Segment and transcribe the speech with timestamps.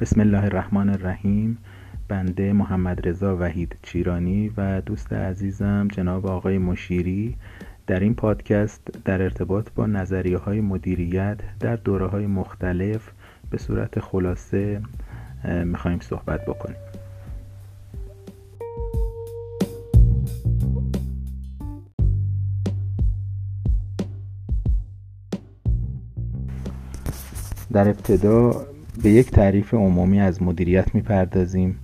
[0.00, 1.58] بسم الله الرحمن الرحیم.
[2.08, 7.36] بنده محمد رضا وحید چیرانی و دوست عزیزم جناب آقای مشیری
[7.86, 13.10] در این پادکست در ارتباط با نظریه های مدیریت در دوره های مختلف
[13.50, 14.82] به صورت خلاصه
[15.64, 16.76] می‌خوایم صحبت بکنیم.
[27.72, 28.66] در ابتدا
[29.02, 31.78] به یک تعریف عمومی از مدیریت می‌پردازیم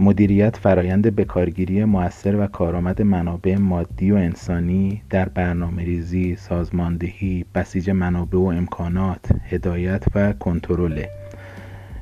[0.00, 7.90] مدیریت فرایند بکارگیری موثر و کارآمد منابع مادی و انسانی در برنامه ریزی، سازماندهی، بسیج
[7.90, 11.02] منابع و امکانات، هدایت و کنترل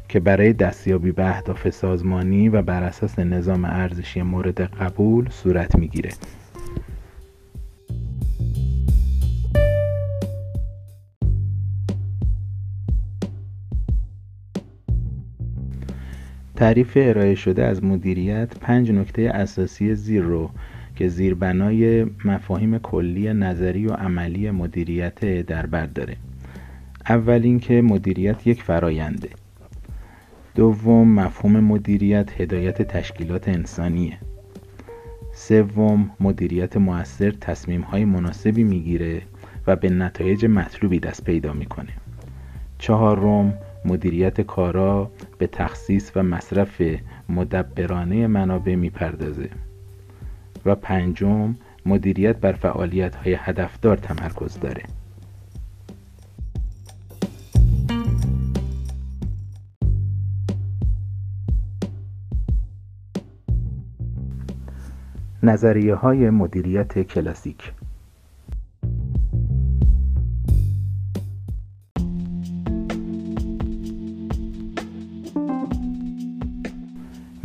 [0.09, 6.10] که برای دستیابی به اهداف سازمانی و بر اساس نظام ارزشی مورد قبول صورت می‌گیره.
[16.56, 20.50] تعریف ارائه شده از مدیریت پنج نکته اساسی زیر رو
[20.96, 26.16] که زیربنای مفاهیم کلی نظری و عملی مدیریت در بر داره.
[27.08, 29.28] اول اینکه مدیریت یک فراینده
[30.54, 34.18] دوم مفهوم مدیریت هدایت تشکیلات انسانیه.
[35.34, 39.22] سوم مدیریت موثر تصمیم های مناسبی می‌گیره
[39.66, 41.92] و به نتایج مطلوبی دست پیدا می‌کنه.
[42.78, 43.54] چهارم
[43.87, 46.83] مدیریت کارا به تخصیص و مصرف
[47.29, 49.51] مدبرانه منابع می‌پردازه.
[50.65, 51.55] و پنجم
[51.87, 54.83] مدیریت بر فعالیت های هدفدار تمرکز داره.
[65.42, 67.73] نظریه های مدیریت کلاسیک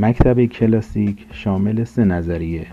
[0.01, 2.67] مکتب کلاسیک شامل سه نظریه.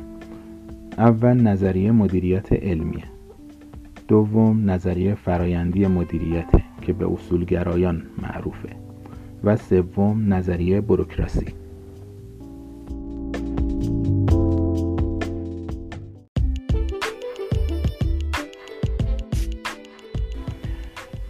[0.99, 3.05] اول نظریه مدیریت علمیه.
[4.09, 6.51] دوم نظریه فرایندی مدیریت
[6.83, 8.69] که به اصولگرایان معروفه.
[9.45, 11.47] و سوم نظریه بروکراسی.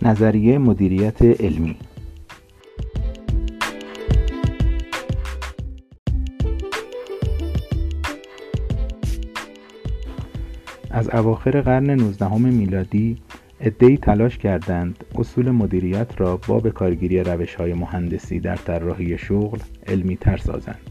[0.02, 1.76] نظریه مدیریت علمی.
[11.12, 13.16] اواخر قرن 19 میلادی
[13.60, 19.58] عدهای تلاش کردند اصول مدیریت را با به کارگیری روش های مهندسی در طراحی شغل
[19.86, 20.90] علمی تر سازند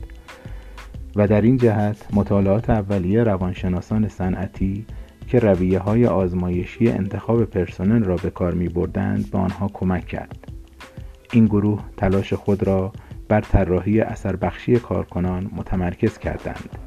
[1.15, 4.85] و در این جهت مطالعات اولیه روانشناسان صنعتی
[5.27, 10.47] که رویه های آزمایشی انتخاب پرسنل را به کار می بردند به آنها کمک کرد.
[11.31, 12.91] این گروه تلاش خود را
[13.27, 16.86] بر طراحی اثر بخشی کارکنان متمرکز کردند.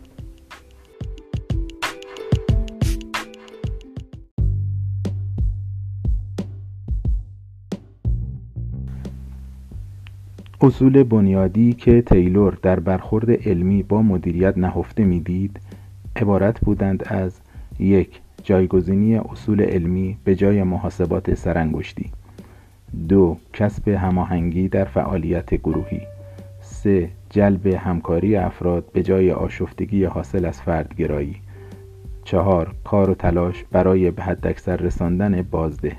[10.62, 15.60] اصول بنیادی که تیلور در برخورد علمی با مدیریت نهفته می‌دید
[16.16, 17.40] عبارت بودند از
[17.78, 22.10] یک جایگزینی اصول علمی به جای محاسبات سرانگشتی.
[23.08, 26.00] دو کسب هماهنگی در فعالیت گروهی.
[26.60, 31.36] سه جلب همکاری افراد به جای آشفتگی حاصل از فردگرایی.
[32.24, 35.96] چهار کار و تلاش برای به حداکثر رساندن بازده.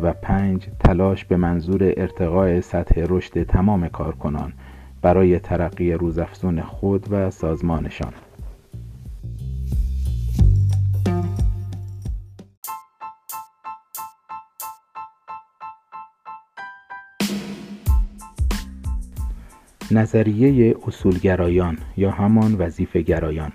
[0.00, 4.52] و پنج تلاش به منظور ارتقاء سطح رشد تمام کارکنان
[5.02, 8.12] برای ترقی روزافزون خود و سازمانشان.
[19.90, 23.52] نظریه اصولگرایان یا همان وظیفه گرایان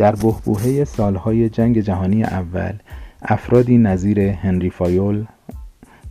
[0.00, 2.72] در بحبوحه سالهای جنگ جهانی اول
[3.22, 5.24] افرادی نظیر هنری فایول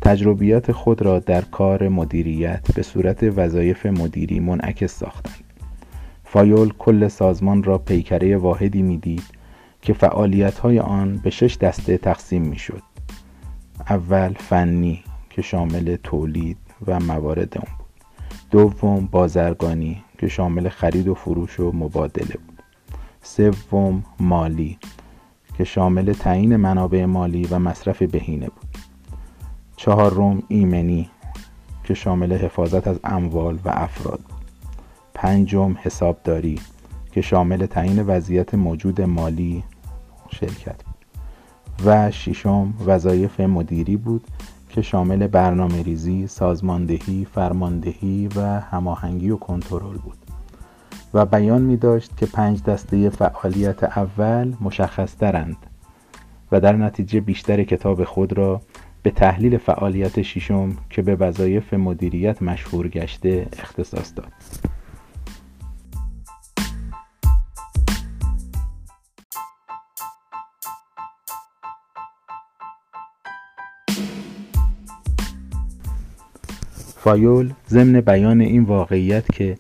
[0.02, 5.44] تجربیات خود را در کار مدیریت به صورت وظایف مدیری منعکس ساختند.
[6.24, 9.24] فایول کل سازمان را پیکره واحدی می‌دید
[9.82, 12.84] که فعالیت‌های آن به شش دسته تقسیم می‌شد.
[13.90, 16.58] اول فنی که شامل تولید
[16.88, 17.88] و موارد آن بود.
[18.52, 22.49] دوم بازرگانی که شامل خرید و فروش و مبادله بود.
[23.22, 24.78] سوم مالی
[25.58, 28.78] که شامل تعیین منابع مالی و مصرف بهینه بود.
[29.76, 31.10] چهارم ایمنی
[31.84, 34.20] که شامل حفاظت از اموال و افراد.
[34.20, 34.40] بود
[35.14, 36.60] پنجم حسابداری
[37.12, 39.64] که شامل تعیین وضعیت موجود مالی
[40.32, 40.96] شرکت بود.
[41.86, 44.28] و ششم وظایف مدیری بود
[44.70, 50.19] که شامل برنامه ریزی، سازماندهی، فرماندهی و هماهنگی و کنترل بود.
[51.14, 55.58] و بیان می داشت که پنج دسته فعالیت اول مشخص ترند
[56.52, 58.62] و در نتیجه بیشتر کتاب خود را
[59.04, 64.32] به تحلیل فعالیت ششم که به وظایف مدیریت مشهور گشته اختصاص داد.
[76.98, 79.58] فایول ضمن بیان این واقعیت که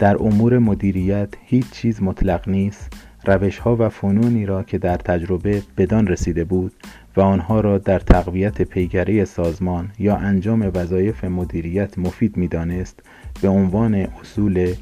[0.00, 2.92] در امور مدیریت هیچ چیز مطلق نیست.
[3.24, 6.72] روشها و فنونی را که در تجربه بدان رسیده بود
[7.16, 13.02] و آنها را در تقویت پیگری سازمان یا انجام وظایف مدیریت مفید می‌دانست
[13.42, 14.74] به عنوان اصول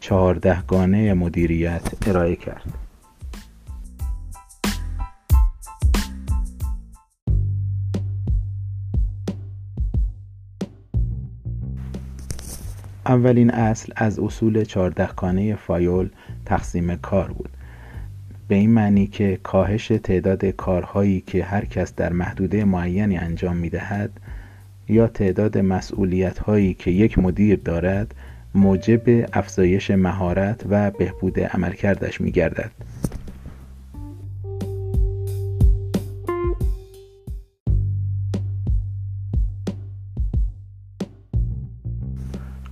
[0.00, 2.85] چهاردهگانه مدیریت ارائه کرد.
[13.08, 16.08] اولین اصل از اصول چهاردهگانه فایول
[16.44, 17.48] تقسیم کار بود
[18.48, 23.70] به این معنی که کاهش تعداد کارهایی که هر کس در محدوده معینی انجام می
[23.70, 24.10] دهد
[24.88, 28.14] یا تعداد مسئولیت هایی که یک مدیر دارد
[28.54, 32.70] موجب افزایش مهارت و بهبود عملکردش می گردد.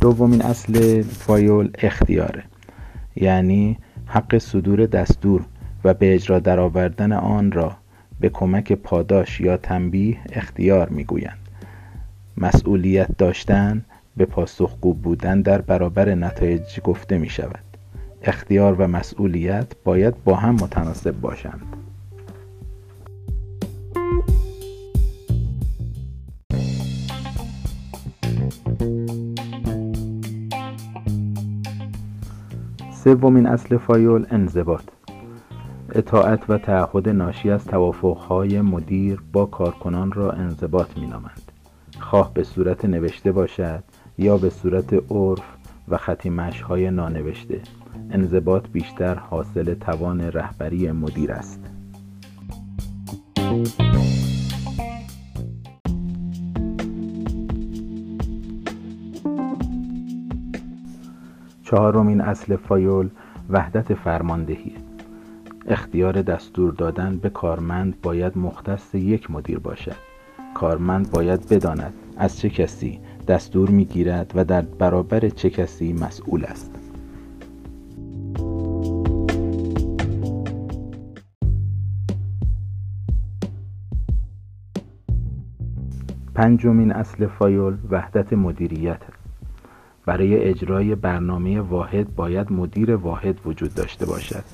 [0.04, 2.42] دومین اصل فایول اختیاره.
[3.16, 5.44] یعنی حق صدور دستور
[5.84, 7.76] و به اجرا درآوردن آن را
[8.20, 11.38] به کمک پاداش یا تنبیه اختیار می‌گویند.
[12.36, 13.84] مسئولیت داشتن
[14.16, 17.64] به پاسخگو بودن در برابر نتایج گفته می شود
[18.22, 21.83] اختیار و مسئولیت باید با هم متناسب باشند.
[33.04, 34.84] سومین اصل فایول انضباط.
[35.92, 41.52] اطاعت و تعهد ناشی از توافقهای مدیر با کارکنان را انضباط مینامند.
[42.00, 43.84] خواه به صورت نوشته باشد
[44.18, 45.42] یا به صورت عرف
[45.88, 45.98] و
[46.68, 47.60] های نانوشته.
[48.10, 51.73] انضباط بیشتر حاصل توان رهبری مدیر است.
[61.74, 63.08] چهارمین اصل فایول
[63.50, 64.72] وحدت فرماندهی.
[65.68, 69.96] اختیار دستور دادن به کارمند باید مختص یک مدیر باشد.
[70.54, 76.74] کارمند باید بداند از چه کسی دستور می‌گیرد و در برابر چه کسی مسئول است.
[86.34, 89.13] پنجمین اصل فایول وحدت مدیریت
[90.06, 94.44] برای اجرای برنامه واحد باید مدیر واحد وجود داشته باشد.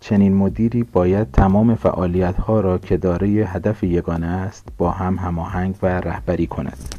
[0.00, 5.86] چنین مدیری باید تمام فعالیت‌ها را که دارای هدف یگانه است با هم هماهنگ و
[5.86, 6.94] رهبری کند.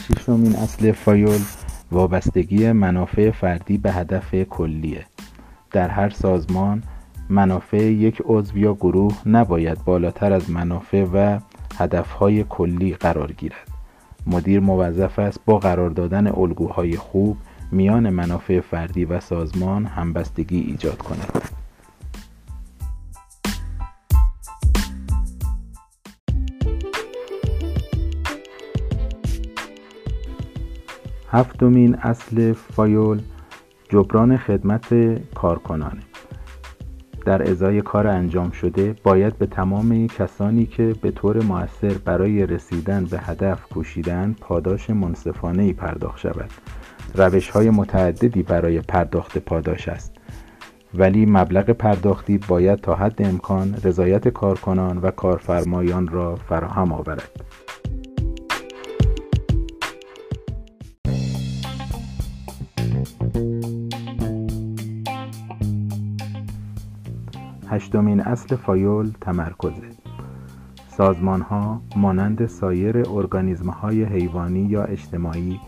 [0.00, 1.40] ششمین اصل فایول
[1.92, 5.06] وابستگی منافع فردی به هدف کلیه.
[5.74, 6.82] در هر سازمان
[7.28, 11.38] منافع یک عضو یا گروه نباید بالاتر از منافع و
[11.78, 13.68] هدفهای کلی قرار گیرد.
[14.26, 17.36] مدیر موظف است با قرار دادن الگوهای خوب
[17.72, 21.50] میان منافع فردی و سازمان همبستگی ایجاد کند.
[31.30, 33.20] هفتمین اصل فایول
[33.94, 34.94] جبران خدمت
[35.34, 36.00] کارکنانه
[37.26, 43.04] در ازای کار انجام شده باید به تمام کسانی که به طور مؤثر برای رسیدن
[43.04, 46.50] به هدف کوشیدن پاداش منصفانه پرداخت شود.
[47.14, 50.12] روش های متعددی برای پرداخت پاداش است.
[50.94, 57.30] ولی مبلغ پرداختی باید تا حد امکان رضایت کارکنان و کارفرمایان را فراهم آورد.
[67.74, 69.88] هشتمین اصل فایول تمرکزه.
[71.50, 73.06] ها مانند سایر
[73.82, 75.60] های حیوانی یا اجتماعی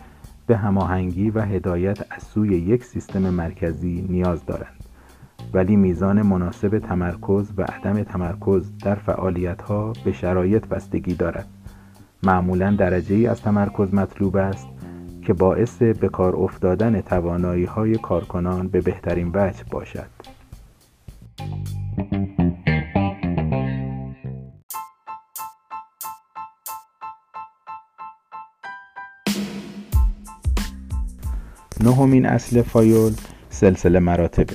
[0.47, 4.83] به هماهنگی و هدایت از سوی یک سیستم مرکزی نیاز دارند
[5.53, 11.47] ولی میزان مناسب تمرکز و عدم تمرکز در فعالیتها به شرایط بستگی دارد.
[12.23, 14.67] معمولا درجه ای از تمرکز مطلوب است
[15.21, 20.36] که باعث به کار افتادن توانایی های کارکنان به بهترین وجه باشد.
[31.81, 33.13] نهمین اصل فایول
[33.49, 34.53] سلسله مراتبه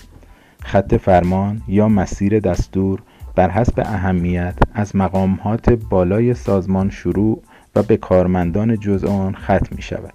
[0.62, 3.02] خط فرمان یا مسیر دستور
[3.34, 7.42] بر حسب اهمیت از مقامات بالای سازمان شروع
[7.76, 10.12] و به کارمندان جز آن ختم می شود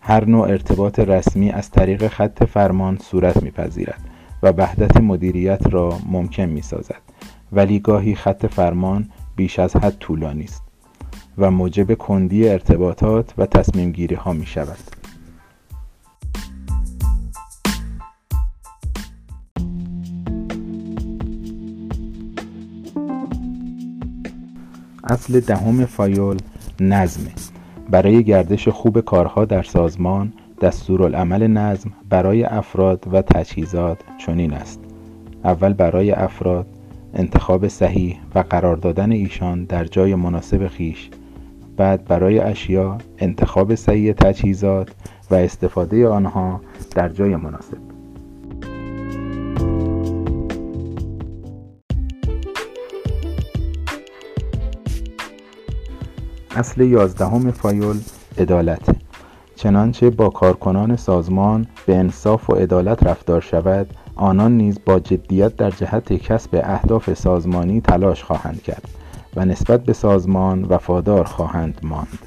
[0.00, 4.00] هر نوع ارتباط رسمی از طریق خط فرمان صورت میپذیرد
[4.42, 7.00] و وحدت مدیریت را ممکن می سازد
[7.52, 10.62] ولی گاهی خط فرمان بیش از حد طولانی است
[11.38, 14.78] و موجب کندی ارتباطات و تصمیم گیری ها می شود
[25.06, 26.36] اصل دهم فایول
[26.80, 27.32] نظمه.
[27.90, 34.80] برای گردش خوب کارها در سازمان دستورالعمل نظم برای افراد و تجهیزات چنین است.
[35.44, 36.66] اول برای افراد
[37.14, 41.10] انتخاب صحیح و قرار دادن ایشان در جای مناسب خیش.
[41.76, 44.90] بعد برای اشیا انتخاب صحیح تجهیزات
[45.30, 46.60] و استفاده آنها
[46.94, 47.93] در جای مناسب.
[56.56, 58.00] اصل یازدهم فایول
[58.38, 58.96] عدالت.
[59.56, 65.70] چنانچه با کارکنان سازمان به انصاف و عدالت رفتار شود آنان نیز با جدیت در
[65.70, 68.88] جهت کسب اهداف سازمانی تلاش خواهند کرد
[69.36, 72.18] و نسبت به سازمان وفادار خواهند ماند.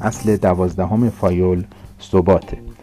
[0.00, 1.64] اصل دوازدهم فایول
[2.00, 2.73] ثباته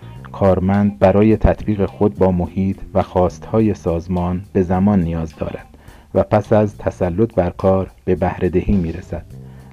[0.42, 5.66] کارمند برای تطبیق خود با محیط و خواستهای سازمان به زمان نیاز دارد
[6.14, 9.26] و پس از تسلط بر کار به بهرهدهی می رسد.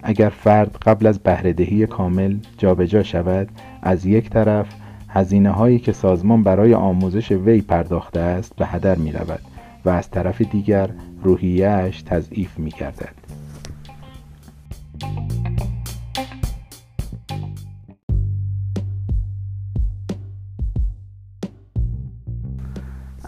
[0.02, 3.48] اگر فرد قبل از بهرهدهی کامل جابجا شود
[3.82, 4.66] از یک طرف
[5.08, 9.40] هزینه هایی که سازمان برای آموزش وی پرداخته است به هدر می رود
[9.84, 10.90] و از طرف دیگر
[11.22, 13.17] روحیهش تضعیف می گردد.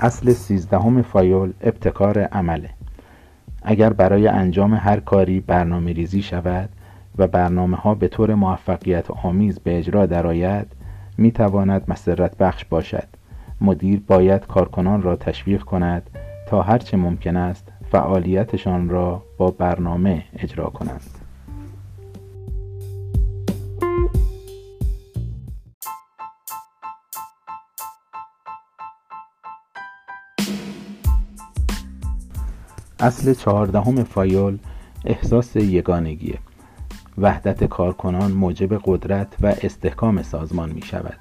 [0.02, 2.70] اصل سیزدهم فایول ابتکار عمله.
[3.62, 6.68] اگر برای انجام هر کاری برنامه ریزی شود
[7.18, 10.66] و برنامه ها به طور موفقیت آمیز به اجرا درآید
[11.18, 13.08] می تواند مسرت بخش باشد.
[13.60, 16.10] مدیر باید کارکنان را تشویق کند
[16.48, 21.19] تا هرچه ممکن است فعالیتشان را با برنامه اجرا کنند.
[33.00, 34.58] اصل چهاردهم فایول
[35.04, 36.38] احساس یگانگیه.
[37.18, 41.16] وحدت کارکنان موجب قدرت و استحکام سازمان می شود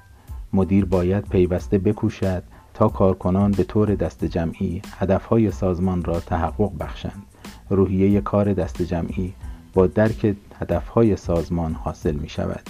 [0.52, 2.42] مدیر باید پیوسته بکوشد
[2.74, 7.22] تا کارکنان به طور دست جمعی هدفهای سازمان را تحقق بخشند.
[7.70, 9.34] روحیه کار دست جمعی
[9.74, 12.62] با درک هدفهای سازمان حاصل می شود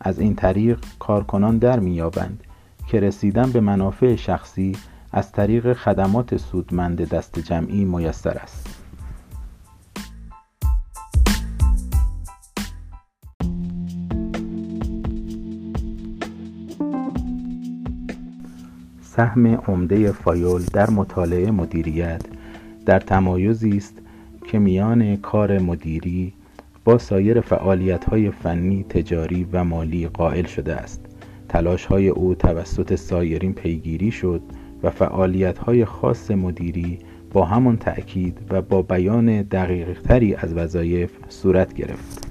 [0.00, 2.02] از این طریق کارکنان در می
[2.86, 4.76] که رسیدن به منافع شخصی
[5.16, 8.82] از طریق خدمات سودمند دست جمعی میسر است
[19.02, 22.22] سهم عمده فایول در مطالعه مدیریت
[22.86, 23.98] در تمایزی است
[24.46, 26.32] که میان کار مدیری
[26.84, 31.00] با سایر فعالیت‌های فنی، تجاری و مالی قائل شده است.
[31.48, 34.42] تلاش‌های او توسط سایرین پیگیری شد
[34.82, 36.98] و فعالیت‌های خاص مدیری
[37.32, 42.26] با همان تأکید و با بیان دقیقتری از وظایف صورت گرفت.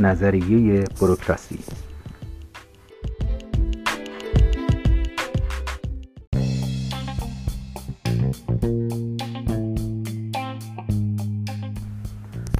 [0.00, 1.58] نظریه بروکراسی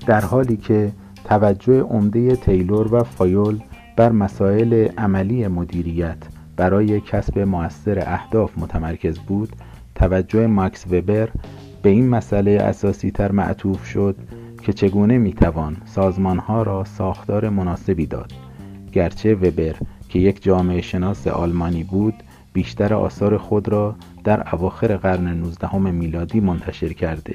[0.08, 0.92] در حالی که
[1.24, 3.58] توجه عمده تیلور و فایول
[3.96, 6.16] بر مسائل عملی مدیریت
[6.56, 9.48] برای کسب مؤثر اهداف متمرکز بود
[9.94, 11.28] توجه ماکس وبر
[11.82, 14.16] به این مسئله اساسی تر معطوف شد
[14.62, 18.32] که چگونه می‌توان سازمانها را ساختار مناسبی داد.
[18.92, 19.74] گرچه وبر
[20.08, 22.14] که یک جامعه شناس آلمانی بود
[22.52, 27.34] بیشتر آثار خود را در اواخر قرن 19 میلادی منتشر کرده.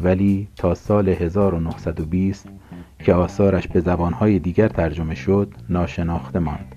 [0.00, 2.48] ولی تا سال 1920
[2.98, 6.74] که آثارش به زبانهای دیگر ترجمه شد ناشناخته ماند.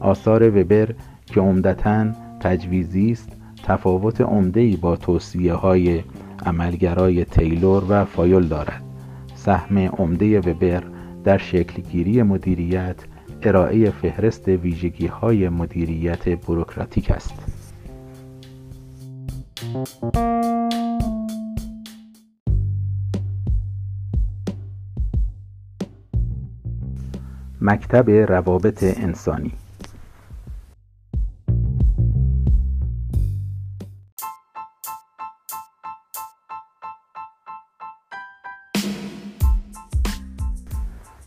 [0.00, 0.94] آثار وبر
[1.26, 2.06] که عمدتا
[2.40, 3.28] تجویزی است
[3.62, 6.02] تفاوت عمده‌ای با توصیه های
[6.46, 8.82] عملگرای تیلور و فایول دارد.
[9.34, 10.82] سهم عمده وبر
[11.24, 12.96] در شکلگیری مدیریت
[13.42, 17.34] ارائه فهرست ویژگی های مدیریت بروکراتیک است.
[27.60, 29.52] مکتب روابط انسانی.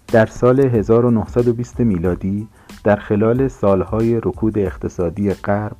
[0.07, 2.47] در سال 1920 میلادی
[2.83, 5.75] در خلال سالهای رکود اقتصادی غرب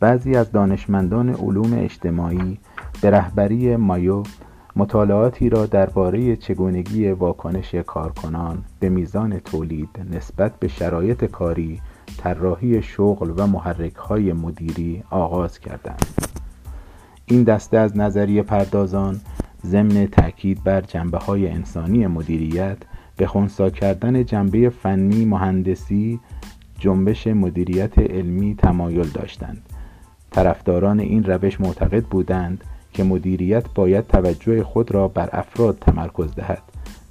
[0.00, 2.58] بعضی از دانشمندان علوم اجتماعی
[3.02, 4.22] به رهبری مایو
[4.76, 11.80] مطالعاتی را درباره چگونگی واکنش کارکنان به میزان تولید نسبت به شرایط کاری
[12.18, 16.06] طراحی شغل و محرکهای مدیری آغاز کردند.
[17.26, 19.20] این دسته از نظریه پردازان
[19.66, 22.78] ضمن تاکید بر جنبه های انسانی مدیریت
[23.16, 26.20] به خونسا کردن جنبه فنی مهندسی
[26.78, 29.62] جنبش مدیریت علمی تمایل داشتند.
[30.30, 32.64] طرفداران این روش معتقد بودند
[32.94, 36.62] که مدیریت باید توجه خود را بر افراد تمرکز دهد.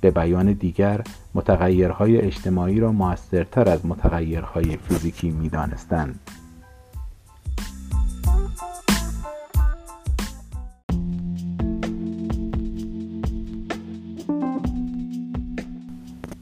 [0.02, 1.02] به بیان دیگر
[1.36, 6.20] متغیرهای اجتماعی را موثرتر از متغیرهای فیزیکی می‌دانستند.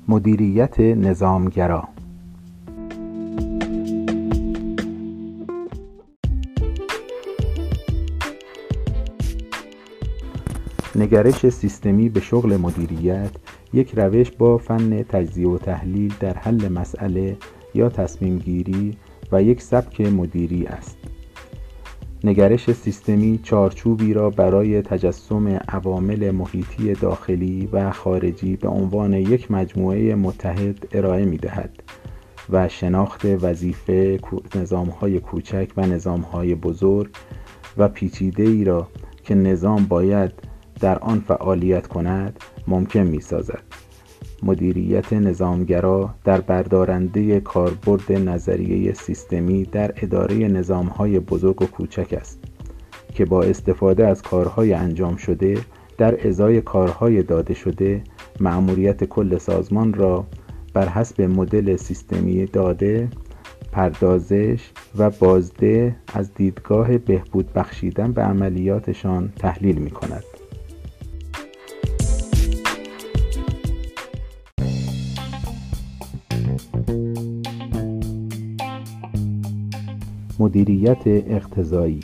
[0.07, 1.90] مدیریت نظامگرا
[11.01, 13.31] نگرش سیستمی به شغل مدیریت
[13.73, 17.37] یک روش با فن تجزیه و تحلیل در حل مسئله
[17.73, 18.97] یا تصمیم گیری
[19.31, 20.97] و یک سبک مدیری است.
[22.23, 30.15] نگرش سیستمی چارچوبی را برای تجسم عوامل محیطی داخلی و خارجی به عنوان یک مجموعه
[30.15, 31.83] متحد ارائه می دهد
[32.49, 34.19] و شناخت وظیفه
[34.55, 37.09] نظامهای کوچک و نظامهای بزرگ
[37.77, 38.87] و پیچیده ای را
[39.23, 40.50] که نظام باید
[40.81, 43.63] در آن فعالیت کند ممکن می سازد
[44.43, 52.39] مدیریت نظامگرا در بردارنده کاربرد نظریه سیستمی در اداره نظامهای بزرگ و کوچک است
[53.15, 55.57] که با استفاده از کارهای انجام شده
[55.97, 58.03] در ازای کارهای داده شده
[58.39, 60.25] مأموریت کل سازمان را
[60.73, 63.09] بر حسب مدل سیستمی داده
[63.71, 70.23] پردازش و بازده از دیدگاه بهبود بخشیدن به عملیاتشان تحلیل می کند.
[80.41, 81.99] مدیریت اقتضایی.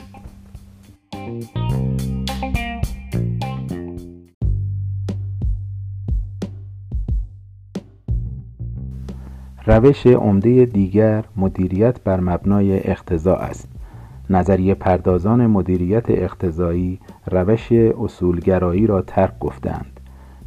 [9.66, 13.68] روش عمده دیگر مدیریت بر مبنای اقتضا است.
[14.30, 20.00] نظریه پردازان مدیریت اقتضایی روش اصولگرایی را ترک گفتند.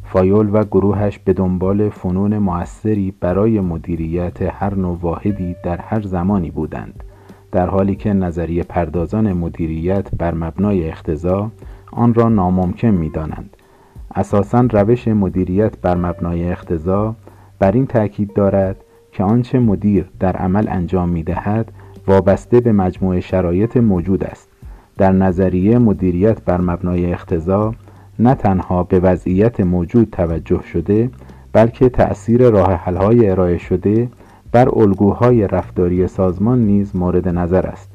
[0.04, 6.50] فایول و گروهش به دنبال فنون موثری برای مدیریت هر نوع واحدی در هر زمانی
[6.50, 7.04] بودند.
[7.52, 11.50] در حالی که نظریه پردازان مدیریت بر مبنای اختزا
[11.92, 13.56] آن را ناممکن می دانند.
[14.14, 17.14] اساسا روش مدیریت بر مبنای اختزا
[17.58, 18.76] بر این تأکید دارد
[19.12, 21.72] که آنچه مدیر در عمل انجام می دهد
[22.06, 24.48] وابسته به مجموعه شرایط موجود است
[24.98, 27.74] در نظریه مدیریت بر مبنای اختزا
[28.18, 31.10] نه تنها به وضعیت موجود توجه شده
[31.52, 34.08] بلکه تأثیر راه حل‌های ارائه شده
[34.52, 37.90] بر الگوهای رفتاری سازمان نیز مورد نظر است.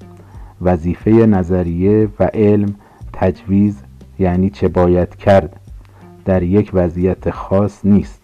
[0.61, 2.75] وظیفه نظریه و علم
[3.13, 3.83] تجویز
[4.19, 5.59] یعنی چه باید کرد
[6.25, 8.21] در یک وضعیت خاص نیست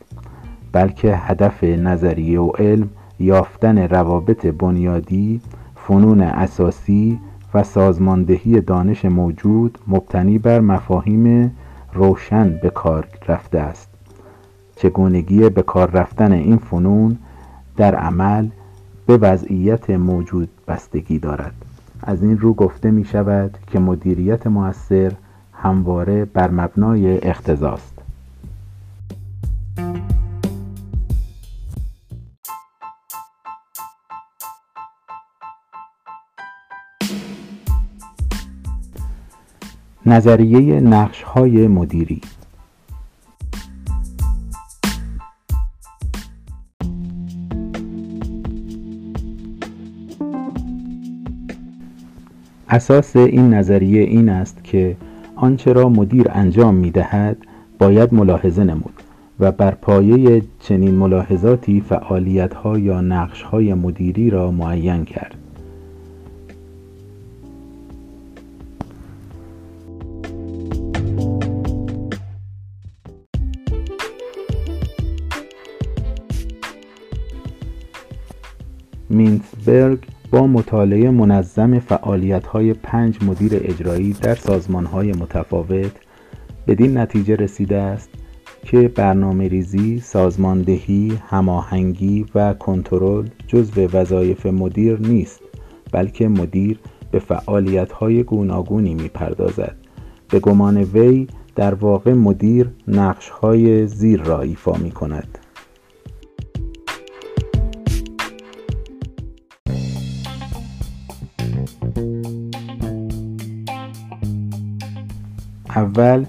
[0.72, 5.42] بلکه هدف نظریه و علم یافتن روابط بنیادی
[5.76, 7.20] فنون اساسی
[7.54, 11.56] و سازماندهی دانش موجود مبتنی بر مفاهیم
[11.94, 13.90] روشن به کار رفته است.
[14.76, 17.18] چگونگی به کار رفتن این فنون
[17.78, 18.48] در عمل
[19.06, 21.54] به وضعیت موجود بستگی دارد.
[22.04, 25.12] از این رو گفته می شود که مدیریت موثر
[25.54, 27.94] همواره بر مبنای اختزاست
[40.06, 42.22] نظریه نقش های مدیری
[52.74, 54.96] اساس این نظریه این است که
[55.36, 57.38] آنچه را مدیر انجام می دهد
[57.80, 58.94] باید ملاحظه نمود
[59.40, 65.36] و بر پایه چنین ملاحظاتی فعالیت ها یا نقش های مدیری را معین کرد.
[80.34, 81.82] با مطالعه منظم
[82.52, 84.38] های پنج مدیر اجرایی در
[84.92, 85.92] های متفاوت
[86.68, 88.10] بدین نتیجه رسیده است
[88.64, 95.42] که برنامه ریزی، سازماندهی، هماهنگی و کنترل جزو وظایف مدیر نیست
[95.92, 96.80] بلکه مدیر
[97.12, 97.22] به
[98.00, 99.76] های گوناگونی می‌پردازد.
[100.30, 102.70] به گمان وی در واقع مدیر
[103.42, 104.92] های زیر را ایفا می
[115.76, 116.26] اول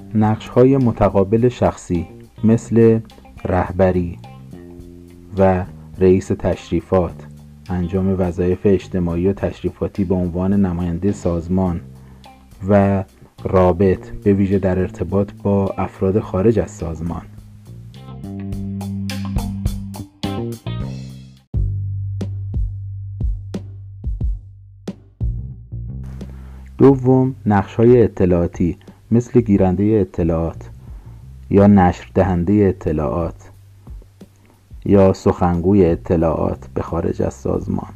[0.54, 2.08] های متقابل شخصی
[2.44, 3.00] مثل
[3.44, 4.18] رهبری
[5.38, 5.64] و
[5.98, 7.14] رئیس تشریفات
[7.70, 11.80] انجام وظایف اجتماعی و تشریفاتی به عنوان نماینده سازمان
[12.68, 13.04] و
[13.44, 17.22] رابط به ویژه در ارتباط با افراد خارج از سازمان.
[26.78, 28.76] دوم نقش های اطلاعاتی.
[29.14, 30.70] مثل گیرنده اطلاعات
[31.50, 33.50] یا نشر دهنده اطلاعات
[34.84, 37.88] یا سخنگوی اطلاعات به خارج از سازمان.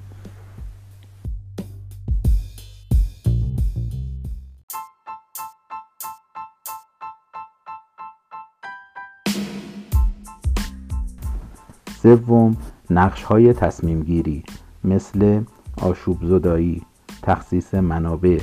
[12.02, 12.57] سوم
[12.90, 14.42] نقش های تصمیم گیری
[14.85, 15.42] مثل
[15.83, 16.83] آشوب زدایی
[17.22, 18.40] تخصیص منابع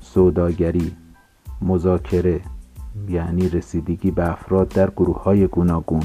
[0.00, 0.96] سوداگری
[1.62, 2.40] مذاکره
[3.08, 6.02] یعنی رسیدگی به افراد در گروه های گوناگون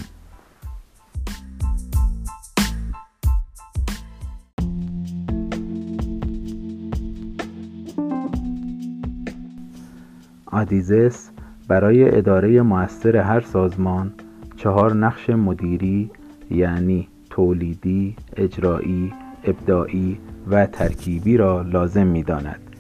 [10.46, 11.30] آدیزس
[11.68, 14.14] برای اداره موثر هر سازمان
[14.58, 16.12] چهار نقش مدیری
[16.52, 19.14] یعنی تولیدی، اجرایی،
[19.44, 20.18] ابداعی
[20.52, 22.73] و ترکیبی را لازم می داند.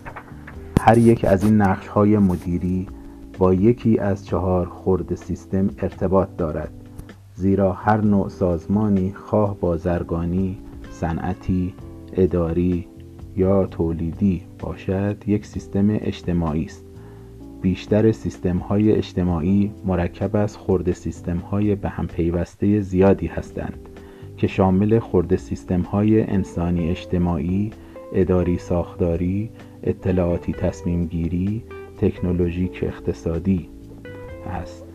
[0.85, 2.87] هر یک از این نقش های مدیری
[3.37, 6.71] با یکی از چهار خرد سیستم ارتباط دارد
[7.35, 10.57] زیرا هر نوع سازمانی خواه بازرگانی،
[10.91, 11.73] صنعتی،
[12.13, 12.87] اداری
[13.35, 16.85] یا تولیدی باشد یک سیستم اجتماعی است.
[17.61, 23.89] بیشتر سیستم های اجتماعی مرکب از خرد سیستم های به هم پیوسته زیادی هستند
[24.37, 27.71] که شامل خرد سیستم های انسانی اجتماعی،
[28.13, 29.49] اداری ساختاری،
[29.83, 31.63] اطلاعاتی تصمیم گیری،
[31.97, 33.69] تکنولوژیک اقتصادی
[34.45, 34.85] است.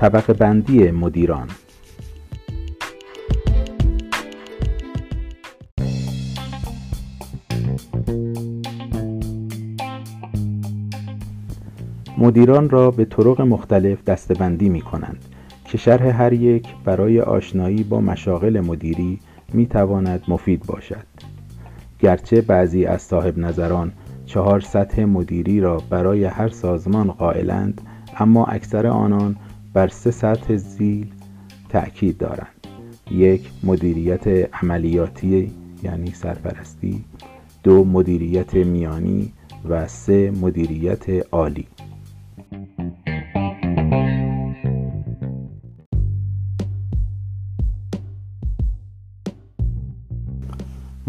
[0.00, 1.48] طبقه بندی مدیران
[12.18, 15.33] مدیران را به طرق مختلف دستبندی می کنند
[15.74, 19.20] که شرح هر یک برای آشنایی با مشاغل مدیری
[19.52, 21.06] می تواند مفید باشد.
[21.98, 23.92] گرچه بعضی از صاحب نظران
[24.26, 27.80] چهار سطح مدیری را برای هر سازمان قائلند
[28.18, 29.36] اما اکثر آنان
[29.72, 31.12] بر سه سطح زیل
[31.68, 32.66] تأکید دارند.
[33.10, 34.26] یک مدیریت
[34.62, 37.04] عملیاتی یعنی سرپرستی.
[37.62, 39.32] دو مدیریت میانی.
[39.68, 41.66] و سه مدیریت عالی.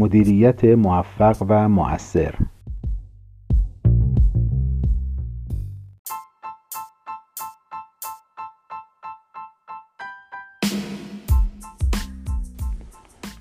[0.05, 2.35] مدیریت موفق و مؤثر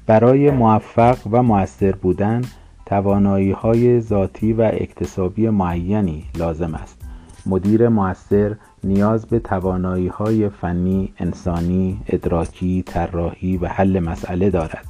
[0.06, 2.40] برای موفق و مؤثر بودن
[2.86, 7.02] توانایی های ذاتی و اکتسابی معینی لازم است.
[7.46, 14.84] مدیر مؤثر نیاز به توانایی های فنی، انسانی، ادراکی، طراحی و حل مسئله دارد.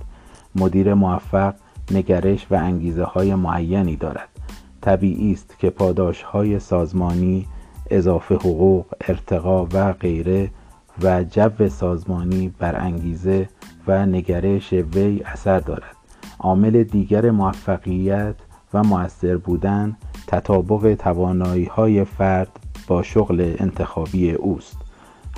[0.57, 1.55] مدیر موفق
[1.91, 4.29] نگرش و انگیزه های معینی دارد.
[4.81, 7.47] طبیعی است که پاداش های سازمانی
[7.91, 10.51] اضافه حقوق ارتقا و غیره
[11.03, 13.49] و جو سازمانی بر انگیزه
[13.87, 15.97] و نگرش وی اثر دارد.
[16.39, 18.35] عامل دیگر موفقیت
[18.75, 24.77] و مؤثر بودن تطابق توانایی های فرد با شغل انتخابی اوست.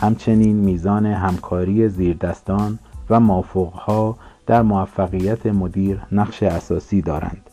[0.00, 2.78] همچنین میزان همکاری زیردستان
[3.10, 7.50] و مافوقها در موفقیت مدیر نقش اساسی دارند.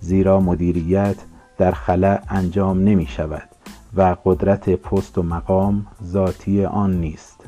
[0.00, 1.16] زیرا مدیریت
[1.58, 3.48] در خلع انجام نمی شود
[3.96, 7.39] و قدرت پست و مقام ذاتی آن نیست.